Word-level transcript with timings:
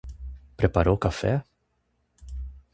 Preparou 0.59 0.95
o 0.95 1.01
café? 1.05 1.33